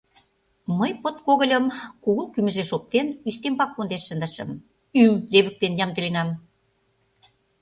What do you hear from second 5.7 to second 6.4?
ямдыленам.